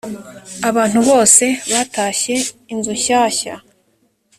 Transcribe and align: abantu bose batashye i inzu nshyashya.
abantu 0.69 0.99
bose 1.09 1.45
batashye 1.71 2.35
i 2.41 2.45
inzu 2.73 2.91
nshyashya. 2.97 3.53